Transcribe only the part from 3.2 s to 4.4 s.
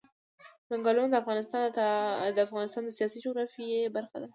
جغرافیه برخه ده.